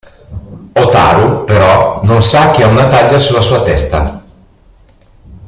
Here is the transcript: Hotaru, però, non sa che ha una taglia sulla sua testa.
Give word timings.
Hotaru, 0.77 1.43
però, 1.45 2.01
non 2.03 2.23
sa 2.23 2.49
che 2.49 2.63
ha 2.63 2.67
una 2.69 2.87
taglia 2.87 3.19
sulla 3.19 3.39
sua 3.39 3.61
testa. 3.61 4.23